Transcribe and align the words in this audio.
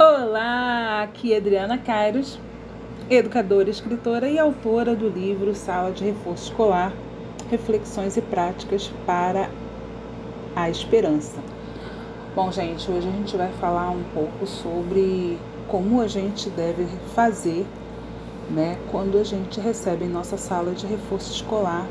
Olá, 0.00 1.02
aqui 1.02 1.34
é 1.34 1.38
Adriana 1.38 1.76
Cairos, 1.76 2.38
educadora, 3.10 3.68
escritora 3.68 4.28
e 4.28 4.38
autora 4.38 4.94
do 4.94 5.08
livro 5.08 5.52
Sala 5.56 5.90
de 5.90 6.04
Reforço 6.04 6.50
Escolar: 6.50 6.92
Reflexões 7.50 8.16
e 8.16 8.22
Práticas 8.22 8.92
para 9.04 9.50
a 10.54 10.70
Esperança. 10.70 11.40
Bom, 12.32 12.52
gente, 12.52 12.88
hoje 12.88 13.08
a 13.08 13.10
gente 13.10 13.36
vai 13.36 13.50
falar 13.54 13.90
um 13.90 14.04
pouco 14.14 14.46
sobre 14.46 15.36
como 15.66 16.00
a 16.00 16.06
gente 16.06 16.48
deve 16.48 16.86
fazer, 17.12 17.66
né, 18.48 18.78
quando 18.92 19.18
a 19.18 19.24
gente 19.24 19.58
recebe 19.58 20.04
em 20.04 20.08
nossa 20.08 20.36
sala 20.36 20.74
de 20.74 20.86
reforço 20.86 21.32
escolar 21.32 21.88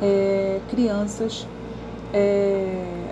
é, 0.00 0.60
crianças 0.70 1.48
é, 2.12 3.03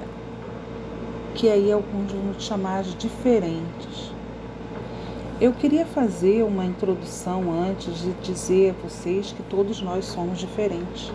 que 1.34 1.48
aí 1.48 1.72
alguns 1.72 2.12
vão 2.12 2.34
chamar 2.38 2.82
de 2.82 2.94
diferentes. 2.94 4.12
Eu 5.40 5.52
queria 5.52 5.84
fazer 5.84 6.44
uma 6.44 6.64
introdução 6.64 7.52
antes 7.52 8.02
de 8.02 8.12
dizer 8.22 8.70
a 8.70 8.86
vocês 8.86 9.32
que 9.32 9.42
todos 9.42 9.82
nós 9.82 10.04
somos 10.04 10.38
diferentes. 10.38 11.12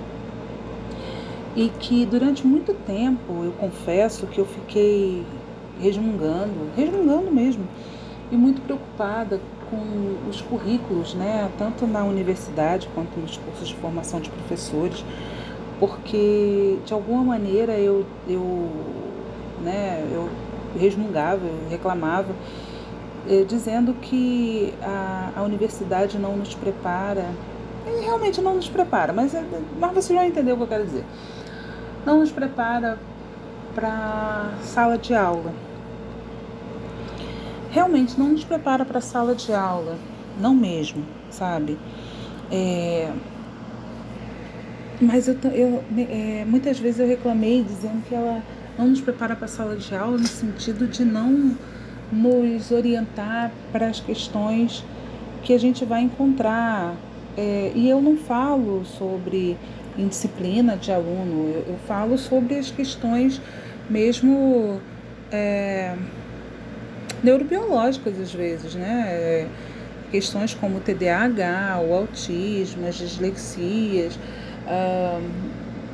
E 1.56 1.70
que 1.80 2.06
durante 2.06 2.46
muito 2.46 2.74
tempo 2.74 3.44
eu 3.44 3.52
confesso 3.54 4.28
que 4.28 4.40
eu 4.40 4.46
fiquei 4.46 5.26
resmungando, 5.80 6.70
resmungando 6.76 7.32
mesmo, 7.32 7.66
e 8.32 8.36
muito 8.36 8.62
preocupada 8.62 9.40
com 9.70 10.30
os 10.30 10.42
currículos, 10.42 11.14
né, 11.14 11.50
tanto 11.58 11.86
na 11.88 12.04
universidade 12.04 12.90
quanto 12.94 13.20
nos 13.20 13.38
cursos 13.38 13.70
de 13.70 13.76
formação 13.76 14.20
de 14.20 14.30
professores, 14.30 15.04
porque 15.80 16.78
de 16.86 16.94
alguma 16.94 17.24
maneira 17.24 17.74
eu, 17.74 18.06
eu, 18.28 18.70
né, 19.62 20.08
eu 20.12 20.30
resmungava, 20.80 21.42
eu 21.46 21.70
reclamava 21.70 22.34
eh, 23.30 23.44
dizendo 23.48 23.94
que 23.94 24.74
a, 24.82 25.32
a 25.36 25.42
universidade 25.44 26.18
não 26.18 26.38
nos 26.38 26.54
prepara, 26.56 27.26
e 27.86 28.04
realmente 28.04 28.42
não 28.42 28.56
nos 28.56 28.70
prepara, 28.70 29.14
mas, 29.14 29.34
é, 29.34 29.44
mas 29.80 29.94
você 29.94 30.14
já 30.14 30.26
entendeu 30.26 30.56
o 30.56 30.58
que 30.58 30.64
eu 30.64 30.68
quero 30.68 30.86
dizer. 30.86 31.06
Não 32.06 32.20
nos 32.20 32.32
prepara 32.32 32.98
para 33.74 34.52
sala 34.62 34.98
de 34.98 35.14
aula. 35.14 35.54
Realmente 37.70 38.18
não 38.18 38.30
nos 38.30 38.44
prepara 38.44 38.86
para 38.86 39.02
sala 39.02 39.36
de 39.36 39.54
aula, 39.54 39.98
não 40.40 40.56
mesmo, 40.56 41.04
sabe? 41.30 41.78
É, 42.52 43.12
mas 45.02 45.28
eu, 45.28 45.38
eu 45.52 45.84
é, 45.98 46.46
muitas 46.46 46.80
vezes 46.80 47.00
eu 47.00 47.08
reclamei 47.08 47.64
dizendo 47.64 48.04
que 48.08 48.16
ela 48.16 48.42
não 48.78 48.88
nos 48.88 49.02
prepara 49.02 49.36
para 49.36 49.46
a 49.46 49.50
sala 49.50 49.76
de 49.76 49.96
aula 49.96 50.18
no 50.18 50.28
sentido 50.28 50.88
de 50.88 51.04
não 51.04 51.56
nos 52.12 52.72
orientar 52.72 53.52
para 53.72 53.88
as 53.88 54.00
questões 54.00 54.84
que 55.44 55.54
a 55.54 55.60
gente 55.60 55.84
vai 55.84 56.02
encontrar. 56.02 56.96
É, 57.36 57.72
e 57.76 57.90
eu 57.90 58.02
não 58.02 58.18
falo 58.18 58.84
sobre 58.86 59.58
indisciplina 59.98 60.76
de 60.76 60.92
aluno, 60.92 61.50
eu, 61.50 61.66
eu 61.68 61.78
falo 61.88 62.18
sobre 62.18 62.56
as 62.56 62.70
questões 62.70 63.42
mesmo 63.90 64.80
é, 65.32 65.96
neurobiológicas 67.24 68.20
às 68.20 68.34
vezes, 68.34 68.76
né? 68.76 69.06
É, 69.10 69.48
questões 70.12 70.54
como 70.54 70.78
o 70.78 70.80
TDAH, 70.80 71.82
o 71.82 71.94
autismo, 71.94 72.88
as 72.88 72.96
dislexias, 72.96 74.18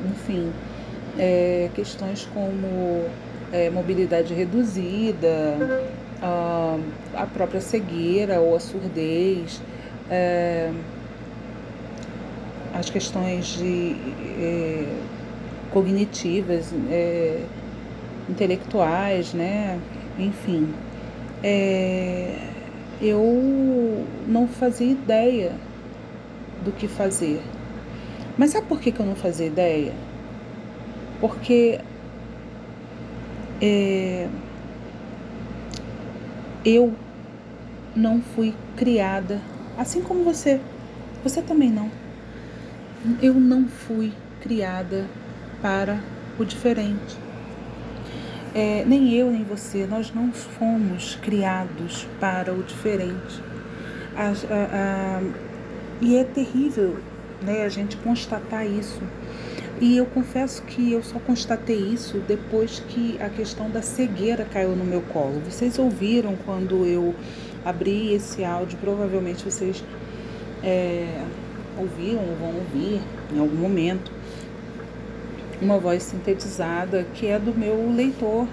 enfim, 0.05 0.51
é, 1.17 1.69
questões 1.73 2.27
como 2.33 3.05
é, 3.51 3.69
mobilidade 3.69 4.33
reduzida, 4.33 5.87
a, 6.21 6.77
a 7.13 7.25
própria 7.25 7.61
cegueira 7.61 8.39
ou 8.39 8.55
a 8.55 8.59
surdez, 8.59 9.61
é, 10.09 10.71
as 12.73 12.89
questões 12.89 13.45
de, 13.57 13.95
é, 14.39 14.85
cognitivas, 15.71 16.73
é, 16.89 17.43
intelectuais, 18.29 19.33
né? 19.33 19.79
enfim. 20.17 20.73
É, 21.43 22.35
eu 23.01 24.05
não 24.27 24.47
fazia 24.47 24.91
ideia 24.91 25.51
do 26.63 26.71
que 26.71 26.87
fazer. 26.87 27.41
Mas 28.37 28.51
sabe 28.51 28.67
por 28.67 28.79
que, 28.79 28.91
que 28.91 28.99
eu 28.99 29.05
não 29.05 29.15
fazia 29.15 29.45
ideia? 29.45 29.93
Porque 31.23 31.79
é, 33.61 34.27
eu 36.65 36.93
não 37.95 38.21
fui 38.21 38.53
criada, 38.75 39.39
assim 39.77 40.01
como 40.01 40.25
você. 40.25 40.59
Você 41.23 41.41
também 41.41 41.71
não. 41.71 41.89
Eu 43.21 43.35
não 43.35 43.69
fui 43.69 44.11
criada 44.41 45.05
para 45.61 45.97
o 46.37 46.43
diferente. 46.43 47.17
É, 48.53 48.83
nem 48.85 49.13
eu 49.13 49.31
nem 49.31 49.45
você, 49.45 49.87
nós 49.87 50.13
não 50.13 50.33
fomos 50.33 51.15
criados 51.21 52.05
para 52.19 52.53
o 52.53 52.63
diferente. 52.63 53.41
A, 54.13 54.27
a, 54.27 55.19
a, 55.21 55.21
e 56.01 56.17
é 56.17 56.25
terrível 56.25 56.99
né, 57.41 57.63
a 57.63 57.69
gente 57.69 57.95
constatar 57.95 58.67
isso 58.67 59.01
e 59.81 59.97
eu 59.97 60.05
confesso 60.05 60.61
que 60.63 60.93
eu 60.93 61.03
só 61.03 61.19
constatei 61.19 61.77
isso 61.77 62.19
depois 62.27 62.81
que 62.89 63.17
a 63.21 63.29
questão 63.29 63.69
da 63.69 63.81
cegueira 63.81 64.45
caiu 64.45 64.75
no 64.75 64.85
meu 64.85 65.01
colo. 65.01 65.41
Vocês 65.49 65.77
ouviram 65.79 66.35
quando 66.45 66.85
eu 66.85 67.13
abri 67.65 68.13
esse 68.13 68.43
áudio, 68.43 68.77
provavelmente 68.79 69.43
vocês 69.43 69.83
é, 70.63 71.23
ouviram 71.77 72.19
ou 72.19 72.35
vão 72.35 72.55
ouvir 72.55 73.01
em 73.33 73.39
algum 73.39 73.57
momento 73.57 74.11
uma 75.61 75.77
voz 75.77 76.03
sintetizada 76.03 77.05
que 77.13 77.27
é 77.27 77.39
do 77.39 77.53
meu 77.53 77.91
leitor 77.95 78.47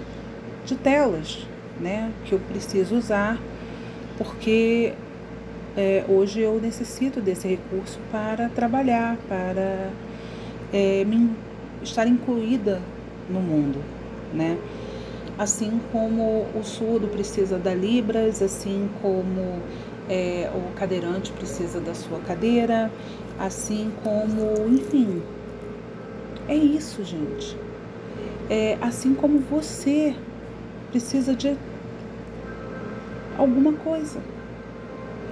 de 0.65 0.75
telas, 0.75 1.45
né, 1.79 2.11
que 2.25 2.33
eu 2.33 2.39
preciso 2.39 2.95
usar 2.95 3.37
porque 4.17 4.93
é, 5.75 6.03
hoje 6.07 6.41
eu 6.41 6.59
necessito 6.61 7.21
desse 7.21 7.47
recurso 7.47 7.99
para 8.11 8.49
trabalhar, 8.49 9.17
para 9.27 9.89
é, 10.73 11.05
estar 11.83 12.07
incluída 12.07 12.81
no 13.29 13.39
mundo, 13.39 13.79
né? 14.33 14.57
Assim 15.37 15.79
como 15.91 16.45
o 16.55 16.63
surdo 16.63 17.07
precisa 17.07 17.57
da 17.57 17.73
Libras, 17.73 18.41
assim 18.41 18.89
como 19.01 19.59
é, 20.09 20.49
o 20.53 20.73
cadeirante 20.75 21.31
precisa 21.31 21.79
da 21.79 21.95
sua 21.95 22.19
cadeira, 22.19 22.91
assim 23.39 23.91
como, 24.03 24.67
enfim, 24.69 25.21
é 26.47 26.55
isso, 26.55 27.03
gente. 27.03 27.57
É, 28.49 28.77
assim 28.81 29.13
como 29.13 29.39
você 29.39 30.13
precisa 30.91 31.33
de 31.33 31.55
alguma 33.37 33.73
coisa, 33.73 34.19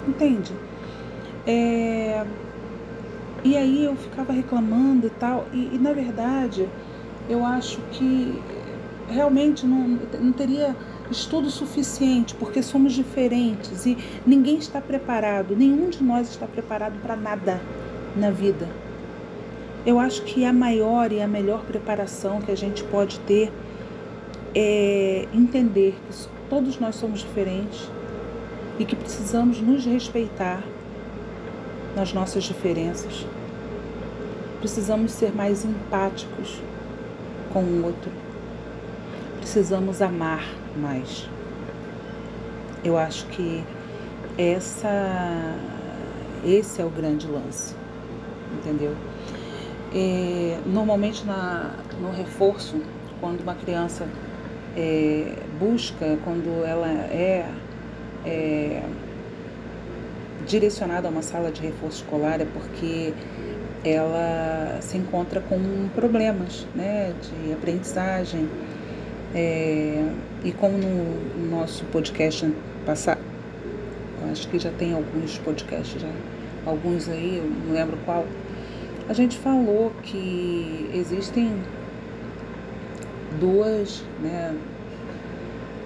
entende? 0.08 0.54
É, 1.46 2.26
e 3.44 3.56
aí 3.56 3.86
eu 3.86 3.96
ficava 3.96 4.34
reclamando 4.34 5.08
e 5.08 5.10
tal, 5.12 5.48
e, 5.54 5.72
e 5.74 5.78
na 5.78 5.94
verdade 5.94 6.68
eu 7.30 7.46
acho 7.46 7.80
que 7.92 8.42
realmente 9.10 9.66
não, 9.66 10.00
não 10.20 10.32
teria 10.32 10.76
estudo 11.12 11.50
suficiente, 11.50 12.36
porque 12.36 12.62
somos 12.62 12.94
diferentes 12.94 13.86
e 13.86 13.98
ninguém 14.26 14.58
está 14.58 14.80
preparado, 14.80 15.56
nenhum 15.56 15.90
de 15.90 16.04
nós 16.04 16.30
está 16.30 16.46
preparado 16.46 17.00
para 17.02 17.16
nada 17.16 17.62
na 18.16 18.30
vida. 18.30 18.68
Eu 19.86 20.00
acho 20.00 20.24
que 20.24 20.46
a 20.46 20.54
maior 20.54 21.12
e 21.12 21.22
a 21.22 21.28
melhor 21.28 21.64
preparação 21.64 22.42
que 22.42 22.52
a 22.52 22.58
gente 22.58 22.84
pode 22.84 23.20
ter 23.22 23.52
é 24.54 25.28
entender 25.34 25.96
que 26.10 26.28
todos 26.50 26.80
nós 26.80 26.96
somos 26.96 27.20
diferentes 27.20 27.90
e 28.78 28.86
que 28.86 28.96
precisamos 28.96 29.62
nos 29.62 29.86
respeitar 29.86 30.64
nas 32.00 32.14
nossas 32.14 32.46
diferenças. 32.46 33.26
Precisamos 34.60 35.12
ser 35.12 35.34
mais 35.34 35.66
empáticos 35.66 36.62
com 37.52 37.60
o 37.60 37.86
outro. 37.86 38.10
Precisamos 39.38 40.02
amar 40.02 40.46
mais. 40.78 41.28
Eu 42.86 42.98
acho 42.98 43.26
que 43.28 43.62
essa, 44.38 45.56
esse 46.46 46.82
é 46.82 46.86
o 46.86 46.90
grande 46.90 47.28
lance, 47.28 47.76
entendeu? 48.58 48.96
E, 49.94 50.56
normalmente 50.66 51.26
na, 51.26 51.76
no 52.00 52.12
reforço, 52.12 52.82
quando 53.20 53.42
uma 53.42 53.56
criança 53.56 54.08
é, 54.78 55.34
busca, 55.60 56.18
quando 56.24 56.64
ela 56.64 56.88
é, 56.88 57.46
é 58.26 58.84
direcionada 60.50 61.08
a 61.08 61.12
uma 61.12 61.22
sala 61.22 61.52
de 61.52 61.62
reforço 61.62 62.04
escolar 62.04 62.42
é 62.42 62.46
porque 62.46 63.14
ela 63.86 64.80
se 64.82 64.98
encontra 64.98 65.40
com 65.40 65.88
problemas 65.96 66.68
né, 66.76 67.14
de 67.22 67.54
aprendizagem, 67.54 68.50
É, 69.32 70.04
e 70.44 70.52
como 70.54 70.76
no 70.76 71.52
nosso 71.52 71.86
podcast 71.86 72.52
passado, 72.84 73.22
acho 74.32 74.48
que 74.50 74.58
já 74.58 74.72
tem 74.72 74.92
alguns 74.92 75.38
podcasts 75.38 76.02
já, 76.02 76.10
alguns 76.66 77.08
aí, 77.08 77.38
eu 77.38 77.44
não 77.44 77.76
lembro 77.76 77.96
qual, 78.06 78.26
a 79.08 79.14
gente 79.14 79.38
falou 79.38 79.92
que 80.02 80.90
existem 80.96 81.62
duas 83.40 84.04
né, 84.20 84.56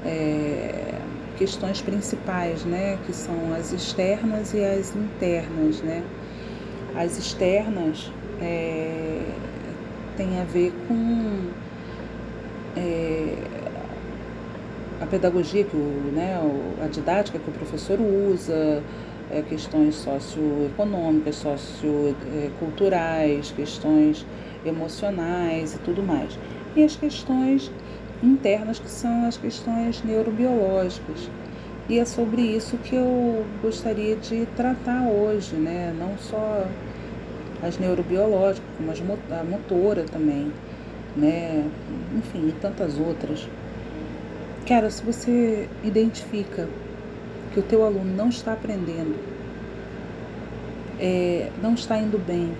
é, 0.06 1.02
questões 1.43 1.81
principais, 1.81 2.63
né, 2.63 2.97
que 3.05 3.11
são 3.11 3.53
as 3.53 3.73
externas 3.73 4.53
e 4.53 4.63
as 4.63 4.95
internas. 4.95 5.81
Né? 5.81 6.01
As 6.95 7.17
externas 7.17 8.09
é, 8.41 9.25
têm 10.15 10.39
a 10.39 10.45
ver 10.45 10.71
com 10.87 11.49
é, 12.77 13.35
a 15.01 15.05
pedagogia, 15.05 15.65
que 15.65 15.75
o, 15.75 16.11
né, 16.13 16.39
a 16.81 16.87
didática 16.87 17.37
que 17.37 17.49
o 17.49 17.53
professor 17.53 17.99
usa, 17.99 18.81
é, 19.29 19.41
questões 19.41 19.95
socioeconômicas, 19.95 21.35
socioculturais, 21.35 23.51
questões 23.51 24.25
emocionais 24.65 25.75
e 25.75 25.79
tudo 25.79 26.01
mais. 26.01 26.39
E 26.73 26.85
as 26.85 26.95
questões 26.95 27.69
internas, 28.23 28.79
que 28.79 28.89
são 28.89 29.27
as 29.27 29.37
questões 29.37 30.01
neurobiológicas. 30.03 31.29
E 31.87 31.99
é 31.99 32.05
sobre 32.05 32.41
isso 32.41 32.77
que 32.77 32.95
eu 32.95 33.45
gostaria 33.61 34.15
de 34.15 34.47
tratar 34.55 35.07
hoje, 35.07 35.55
né? 35.55 35.93
não 35.99 36.17
só 36.17 36.65
as 37.61 37.77
neurobiológicas, 37.77 38.63
como 38.77 38.91
a 39.29 39.43
motora 39.43 40.05
também 40.05 40.51
né? 41.15 41.69
Enfim, 42.15 42.49
e 42.49 42.51
tantas 42.53 42.97
outras. 42.97 43.47
Cara, 44.67 44.89
se 44.89 45.03
você 45.03 45.67
identifica 45.83 46.67
que 47.53 47.59
o 47.59 47.63
teu 47.63 47.85
aluno 47.85 48.15
não 48.15 48.29
está 48.29 48.53
aprendendo, 48.53 49.15
é, 50.99 51.51
não 51.61 51.73
está 51.73 51.97
indo 51.97 52.17
bem, 52.17 52.53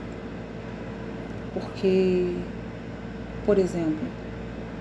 porque, 1.54 2.36
por 3.45 3.57
exemplo, 3.57 4.06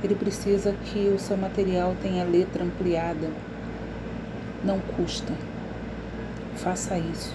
ele 0.03 0.15
precisa 0.15 0.73
que 0.85 1.09
o 1.09 1.19
seu 1.19 1.37
material 1.37 1.95
tenha 2.03 2.25
letra 2.25 2.65
ampliada, 2.65 3.29
não 4.65 4.79
custa. 4.97 5.33
Faça 6.57 6.99
isso. 6.99 7.35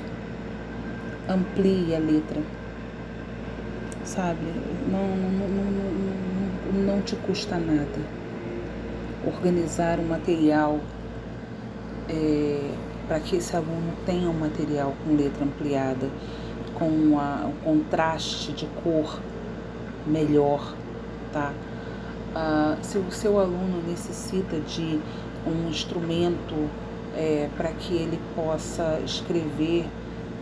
Amplie 1.30 1.96
a 1.96 2.00
letra 2.00 2.42
sabe? 4.08 4.40
Não, 4.90 5.06
não, 5.18 5.30
não, 5.32 5.48
não, 6.74 6.96
não 6.96 7.02
te 7.02 7.16
custa 7.18 7.58
nada 7.58 8.18
organizar 9.26 10.00
um 10.00 10.08
material 10.08 10.80
é, 12.08 12.72
para 13.08 13.20
que 13.20 13.36
esse 13.36 13.56
aluno 13.56 13.94
tenha 14.06 14.30
um 14.30 14.34
material 14.34 14.94
com 15.04 15.16
letra 15.16 15.44
ampliada, 15.44 16.10
com 16.74 16.88
um 16.88 17.54
contraste 17.64 18.54
de 18.54 18.66
cor 18.84 19.20
melhor, 20.06 20.74
tá? 21.34 21.52
Ah, 22.40 22.78
se 22.84 23.00
o 23.00 23.12
seu 23.12 23.40
aluno 23.40 23.82
necessita 23.88 24.60
de 24.60 25.00
um 25.44 25.68
instrumento 25.70 26.70
é, 27.16 27.50
para 27.58 27.70
que 27.70 27.96
ele 27.96 28.20
possa 28.36 29.02
escrever 29.04 29.88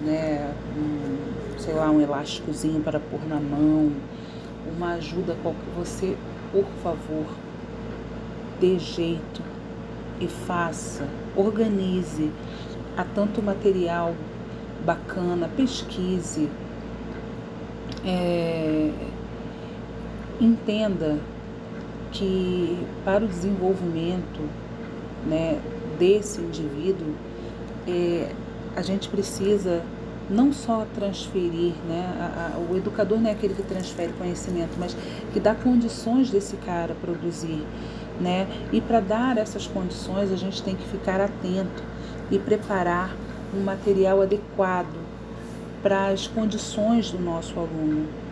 né, 0.02 0.54
um, 0.78 1.58
sei 1.58 1.74
lá, 1.74 1.90
um 1.90 2.02
elásticozinho 2.02 2.82
para 2.82 3.00
pôr 3.00 3.26
na 3.30 3.40
mão, 3.40 3.94
uma 4.76 4.96
ajuda 4.96 5.38
qualquer. 5.42 5.64
Você, 5.78 6.18
por 6.52 6.66
favor, 6.84 7.28
dê 8.60 8.78
jeito 8.78 9.42
e 10.20 10.28
faça, 10.28 11.08
organize. 11.34 12.30
Há 12.98 13.06
tanto 13.06 13.42
material 13.42 14.14
bacana, 14.86 15.50
pesquise, 15.56 16.50
é, 18.06 18.92
entenda 20.42 21.20
que 22.18 22.78
para 23.04 23.24
o 23.24 23.28
desenvolvimento 23.28 24.42
né, 25.26 25.60
desse 26.00 26.40
indivíduo, 26.40 27.14
é, 27.88 28.32
a 28.76 28.82
gente 28.82 29.10
precisa 29.10 29.84
não 30.30 30.52
só 30.52 30.88
transferir, 30.96 31.74
né? 31.88 32.16
A, 32.20 32.56
a, 32.56 32.60
o 32.60 32.76
educador 32.76 33.20
não 33.20 33.30
é 33.30 33.34
aquele 33.34 33.54
que 33.54 33.62
transfere 33.62 34.12
conhecimento, 34.14 34.72
mas 34.80 34.96
que 35.32 35.40
dá 35.40 35.54
condições 35.54 36.32
desse 36.32 36.58
cara 36.58 36.96
produzir, 37.00 37.64
né? 38.20 38.48
E 38.72 38.82
para 38.82 39.00
dar 39.00 39.38
essas 39.38 39.68
condições, 39.68 40.32
a 40.32 40.36
gente 40.36 40.64
tem 40.64 40.76
que 40.76 40.88
ficar 40.88 41.22
atento 41.22 41.84
e 42.32 42.40
preparar 42.40 43.16
um 43.54 43.64
material 43.64 44.22
adequado 44.22 44.96
para 45.84 46.08
as 46.08 46.26
condições 46.26 47.12
do 47.12 47.20
nosso 47.20 47.60
aluno. 47.60 48.25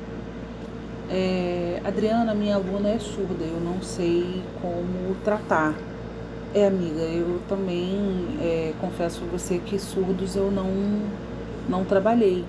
É, 1.15 1.80
Adriana, 1.86 2.33
minha 2.33 2.56
aluna 2.56 2.89
é 2.89 2.98
surda, 2.98 3.44
eu 3.44 3.60
não 3.60 3.83
sei 3.83 4.42
como 4.60 5.13
tratar. 5.24 5.75
É, 6.56 6.65
amiga, 6.65 7.01
eu 7.01 7.39
também 7.48 8.39
é, 8.42 8.74
confesso 8.81 9.24
a 9.24 9.27
você 9.27 9.60
que 9.60 9.77
surdos 9.77 10.36
eu 10.36 10.50
não, 10.50 10.71
não 11.69 11.86
trabalhei. 11.86 12.44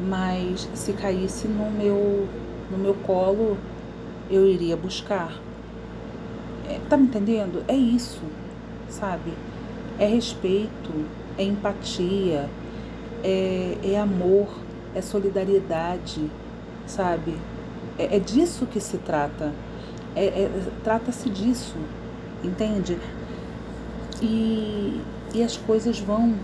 Mas 0.00 0.66
se 0.72 0.94
caísse 0.94 1.46
no 1.46 1.70
meu, 1.70 2.26
no 2.70 2.78
meu 2.78 2.94
colo, 2.94 3.58
eu 4.30 4.48
iria 4.48 4.74
buscar. 4.74 5.38
É, 6.70 6.80
tá 6.88 6.96
me 6.96 7.04
entendendo? 7.04 7.62
É 7.68 7.74
isso, 7.74 8.22
sabe? 8.88 9.34
É 9.98 10.06
respeito, 10.06 11.04
é 11.36 11.44
empatia, 11.44 12.48
é, 13.22 13.76
é 13.84 13.98
amor, 14.00 14.48
é 14.94 15.02
solidariedade, 15.02 16.30
sabe? 16.86 17.34
É, 17.98 18.16
é 18.16 18.18
disso 18.18 18.66
que 18.66 18.80
se 18.80 18.98
trata. 18.98 19.52
É, 20.14 20.24
é, 20.24 20.50
Trata-se 20.82 21.28
disso 21.28 21.76
entende? 22.42 22.98
E, 24.20 25.00
e 25.34 25.42
as 25.42 25.56
coisas 25.56 25.98
vão 25.98 26.34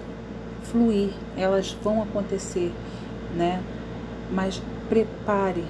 fluir, 0.63 1.11
elas 1.37 1.77
vão 1.83 2.03
acontecer, 2.03 2.73
né? 3.37 3.63
Mas 4.31 4.61
prepare 4.89 5.65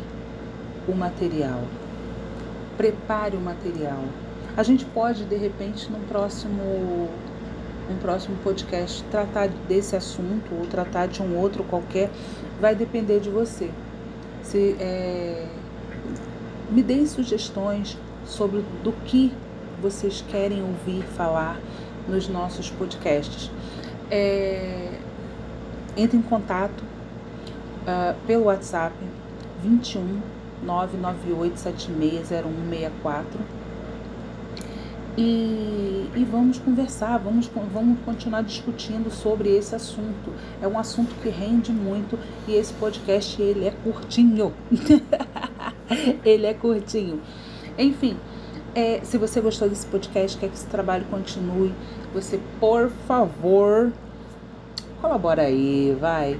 o 0.88 0.94
material. 0.94 1.62
Prepare 2.76 3.36
o 3.36 3.40
material. 3.40 4.04
A 4.56 4.62
gente 4.62 4.84
pode, 4.84 5.25
de 5.25 5.36
repente, 5.36 5.90
num 5.90 6.00
próximo, 6.06 7.08
um 7.90 7.96
próximo 8.00 8.36
podcast, 8.43 9.03
tratar 9.10 9.48
desse 9.69 9.96
assunto 9.96 10.55
ou 10.55 10.67
tratar 10.67 11.06
de 11.06 11.22
um 11.22 11.36
outro 11.36 11.64
qualquer. 11.64 12.10
Vai 12.60 12.74
depender 12.74 13.20
de 13.20 13.31
você. 13.31 13.70
Se, 14.43 14.76
é, 14.79 15.48
me 16.71 16.83
deem 16.83 17.06
sugestões 17.06 17.97
sobre 18.25 18.65
do 18.83 18.93
que 19.05 19.33
vocês 19.81 20.25
querem 20.29 20.63
ouvir 20.63 21.03
falar 21.17 21.59
nos 22.09 22.29
nossos 22.29 22.71
podcasts. 22.71 23.51
É, 24.11 24.99
entre 25.97 26.17
em 26.17 26.23
contato 26.23 26.83
uh, 26.83 28.15
pelo 28.27 28.44
WhatsApp 28.44 28.94
21 29.63 30.21
998 30.63 31.59
760164 31.59 33.41
e, 35.17 36.11
e 36.17 36.25
vamos 36.29 36.59
conversar, 36.59 37.19
vamos, 37.19 37.49
vamos 37.73 37.99
continuar 38.05 38.43
discutindo 38.43 39.13
sobre 39.13 39.49
esse 39.56 39.75
assunto. 39.75 40.33
É 40.61 40.67
um 40.67 40.77
assunto 40.77 41.15
que 41.23 41.29
rende 41.29 41.71
muito 41.71 42.19
e 42.49 42.55
esse 42.55 42.73
podcast 42.75 43.41
ele 43.41 43.67
é 43.67 43.71
curtinho. 43.71 44.53
ele 46.24 46.46
é 46.46 46.55
curtinho. 46.55 47.20
Enfim, 47.79 48.17
é, 48.74 49.01
se 49.03 49.17
você 49.19 49.41
gostou 49.41 49.69
desse 49.69 49.86
podcast, 49.86 50.36
quer 50.39 50.48
que 50.48 50.55
esse 50.55 50.67
trabalho 50.67 51.05
continue, 51.10 51.72
você, 52.13 52.41
por 52.60 52.91
favor, 53.06 53.93
colabora 55.01 55.43
aí, 55.43 55.96
vai. 56.01 56.39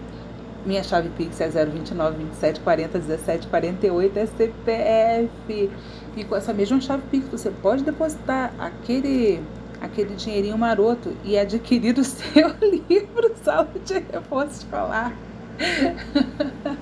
Minha 0.64 0.82
chave 0.82 1.11
Pix 1.11 1.40
é 1.40 1.49
029 1.49 2.25
27 2.25 2.61
40 2.61 2.99
17 2.99 3.46
48 3.49 4.18
é 4.18 4.26
CPF. 4.26 5.70
E 6.16 6.25
com 6.25 6.34
essa 6.34 6.54
mesma 6.54 6.80
chave 6.80 7.02
Pix 7.11 7.28
você 7.28 7.50
pode 7.50 7.84
depositar 7.84 8.52
aquele 8.58 9.42
aquele 9.80 10.14
dinheirinho 10.14 10.56
maroto 10.56 11.14
e 11.23 11.38
adquirir 11.38 11.99
o 11.99 12.02
seu 12.04 12.49
livro 12.62 13.34
Sala 13.42 13.68
de 13.84 13.99
Reforço 13.99 14.61
Escolar. 14.61 15.14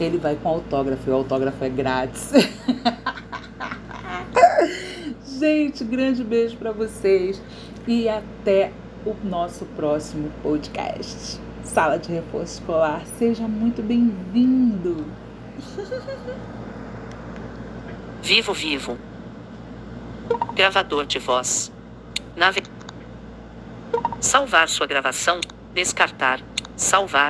Ele 0.00 0.18
vai 0.18 0.36
com 0.36 0.48
autógrafo, 0.48 1.08
e 1.08 1.12
o 1.12 1.16
autógrafo 1.16 1.64
é 1.64 1.68
grátis. 1.68 2.30
Gente, 5.38 5.84
grande 5.84 6.22
beijo 6.22 6.56
para 6.56 6.72
vocês 6.72 7.42
e 7.86 8.08
até 8.08 8.72
o 9.04 9.14
nosso 9.24 9.64
próximo 9.76 10.30
podcast. 10.42 11.40
Sala 11.64 11.98
de 11.98 12.12
Reforço 12.12 12.60
Escolar, 12.60 13.02
seja 13.18 13.48
muito 13.48 13.82
bem-vindo. 13.82 15.04
Vivo, 18.22 18.52
vivo. 18.52 18.96
Gravador 20.54 21.06
de 21.06 21.18
voz. 21.18 21.72
Nave. 22.36 22.62
Salvar 24.20 24.68
sua 24.68 24.86
gravação. 24.86 25.40
Descartar. 25.74 26.40
Salvar. 26.76 27.20